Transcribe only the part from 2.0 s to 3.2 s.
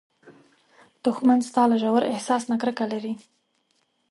احساس نه کرکه لري